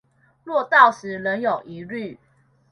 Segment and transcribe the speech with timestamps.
[0.43, 2.17] 若到時仍有疑慮